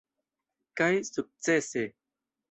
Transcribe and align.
Kaj 0.79 0.87
sukcese! 1.09 1.83